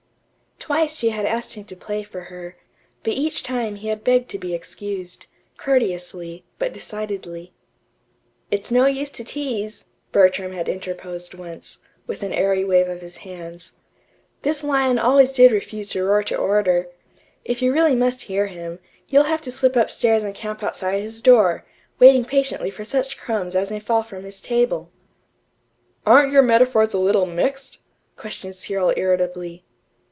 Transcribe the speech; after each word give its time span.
Twice 0.59 0.95
she 0.95 1.09
had 1.09 1.25
asked 1.25 1.53
him 1.55 1.63
to 1.65 1.75
play 1.75 2.03
for 2.03 2.25
her; 2.25 2.55
but 3.01 3.13
each 3.13 3.41
time 3.41 3.77
he 3.77 3.87
had 3.87 4.03
begged 4.03 4.29
to 4.29 4.37
be 4.37 4.53
excused, 4.53 5.25
courteously, 5.57 6.45
but 6.59 6.71
decidedly. 6.71 7.51
"It's 8.51 8.69
no 8.71 8.85
use 8.85 9.09
to 9.09 9.23
tease," 9.23 9.85
Bertram 10.11 10.51
had 10.53 10.69
interposed 10.69 11.33
once, 11.33 11.79
with 12.05 12.21
an 12.21 12.31
airy 12.31 12.63
wave 12.63 12.87
of 12.87 13.01
his 13.01 13.17
hands. 13.17 13.73
"This 14.43 14.63
lion 14.63 14.99
always 14.99 15.31
did 15.31 15.51
refuse 15.51 15.89
to 15.89 16.03
roar 16.03 16.21
to 16.25 16.35
order. 16.37 16.89
If 17.43 17.63
you 17.63 17.73
really 17.73 17.95
must 17.95 18.23
hear 18.23 18.45
him, 18.45 18.77
you'll 19.09 19.23
have 19.23 19.41
to 19.41 19.51
slip 19.51 19.75
up 19.75 19.89
stairs 19.89 20.21
and 20.21 20.35
camp 20.35 20.61
outside 20.61 21.01
his 21.01 21.21
door, 21.21 21.65
waiting 21.97 22.23
patiently 22.23 22.69
for 22.69 22.83
such 22.83 23.17
crumbs 23.17 23.55
as 23.55 23.71
may 23.71 23.79
fall 23.79 24.03
from 24.03 24.23
his 24.25 24.39
table." 24.39 24.91
"Aren't 26.05 26.31
your 26.31 26.43
metaphors 26.43 26.93
a 26.93 26.99
little 26.99 27.25
mixed?" 27.25 27.79
questioned 28.15 28.53
Cyril 28.53 28.93
irritably. 28.95 29.65